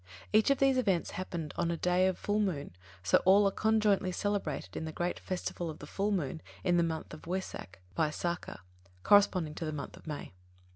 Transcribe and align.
Each 0.33 0.49
of 0.49 0.57
these 0.57 0.79
events 0.79 1.11
happened 1.11 1.53
on 1.57 1.69
a 1.69 1.77
day 1.77 2.07
of 2.07 2.17
full 2.17 2.39
moon, 2.39 2.75
so 3.03 3.21
all 3.23 3.47
are 3.47 3.51
conjointly 3.51 4.11
celebrated 4.11 4.75
in 4.75 4.85
the 4.85 4.91
great 4.91 5.19
festival 5.19 5.69
of 5.69 5.77
the 5.77 5.85
full 5.85 6.09
moon 6.11 6.41
of 6.65 6.75
the 6.75 6.81
month 6.81 7.09
Wesak 7.27 7.77
(Vaisākha), 7.95 8.61
corresponding 9.03 9.53
to 9.53 9.63
the 9.65 9.71
month 9.71 9.95
of 9.95 10.07
May. 10.07 10.33